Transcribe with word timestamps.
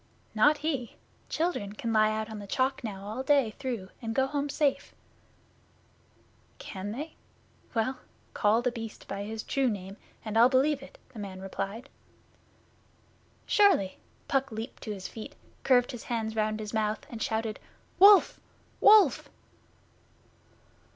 'Not 0.33 0.57
he. 0.65 0.95
Children 1.29 1.73
can 1.73 1.93
lie 1.93 2.09
out 2.09 2.27
on 2.31 2.39
the 2.39 2.47
Chalk 2.47 2.83
now 2.83 3.03
all 3.05 3.21
day 3.21 3.51
through 3.59 3.89
and 4.01 4.15
go 4.15 4.25
home 4.25 4.49
safe.' 4.49 4.95
'Can 6.57 6.91
they? 6.91 7.13
Well, 7.75 7.99
call 8.33 8.63
The 8.63 8.71
Beast 8.71 9.07
by 9.07 9.25
his 9.25 9.43
True 9.43 9.69
Name, 9.69 9.97
and 10.25 10.39
I'll 10.39 10.49
believe 10.49 10.81
it,' 10.81 10.97
the 11.13 11.19
man 11.19 11.39
replied. 11.39 11.87
'Surely!' 13.45 13.99
Puck 14.27 14.51
leaped 14.51 14.81
to 14.81 14.91
his 14.91 15.07
feet, 15.07 15.35
curved 15.61 15.91
his 15.91 16.05
hands 16.05 16.35
round 16.35 16.59
his 16.59 16.73
mouth 16.73 17.05
and 17.07 17.21
shouted: 17.21 17.59
'Wolf! 17.99 18.39
Wolf! 18.79 19.29